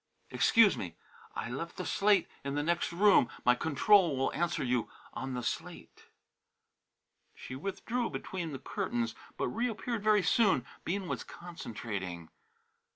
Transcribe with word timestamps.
Excuse 0.31 0.75
me! 0.75 0.95
I 1.35 1.51
left 1.51 1.77
the 1.77 1.85
slate 1.85 2.27
in 2.43 2.55
the 2.55 2.63
nex' 2.63 2.91
room. 2.91 3.29
My 3.45 3.53
control 3.53 4.17
will 4.17 4.33
answer 4.33 4.63
you 4.63 4.89
on 5.13 5.35
the 5.35 5.43
slate." 5.43 6.05
She 7.35 7.55
withdrew 7.55 8.09
between 8.09 8.51
the 8.51 8.57
curtains, 8.57 9.13
but 9.37 9.49
reappeared 9.49 10.01
very 10.01 10.23
soon. 10.23 10.65
Bean 10.83 11.07
was 11.07 11.23
concentrating. 11.23 12.29